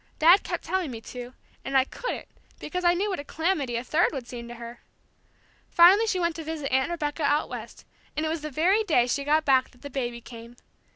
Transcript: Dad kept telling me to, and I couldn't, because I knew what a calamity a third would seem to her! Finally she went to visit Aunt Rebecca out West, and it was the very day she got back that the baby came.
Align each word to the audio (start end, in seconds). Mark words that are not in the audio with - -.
Dad 0.17 0.41
kept 0.41 0.63
telling 0.63 0.89
me 0.89 0.99
to, 1.01 1.35
and 1.63 1.77
I 1.77 1.83
couldn't, 1.83 2.27
because 2.59 2.83
I 2.83 2.95
knew 2.95 3.11
what 3.11 3.19
a 3.19 3.23
calamity 3.23 3.75
a 3.75 3.83
third 3.83 4.09
would 4.13 4.27
seem 4.27 4.47
to 4.47 4.55
her! 4.55 4.81
Finally 5.69 6.07
she 6.07 6.19
went 6.19 6.35
to 6.37 6.43
visit 6.43 6.71
Aunt 6.73 6.89
Rebecca 6.89 7.21
out 7.21 7.49
West, 7.49 7.85
and 8.17 8.25
it 8.25 8.29
was 8.29 8.41
the 8.41 8.49
very 8.49 8.83
day 8.83 9.05
she 9.05 9.23
got 9.23 9.45
back 9.45 9.69
that 9.69 9.83
the 9.83 9.91
baby 9.91 10.19
came. 10.19 10.55